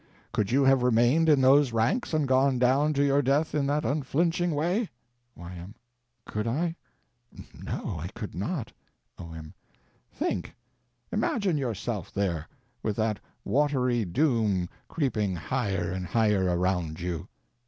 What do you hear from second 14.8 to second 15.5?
creeping